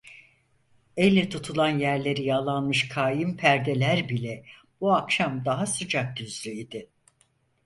Elle 0.97 1.29
tutulan 1.29 1.79
yerleri 1.79 2.23
yağlanmış 2.23 2.89
kaim 2.89 3.37
perdeler 3.37 4.09
bile 4.09 4.45
bu 4.81 4.93
akşam 4.93 5.45
daha 5.45 5.65
sıcak 5.65 6.21
yüzlü 6.21 6.49
idi. 6.51 6.89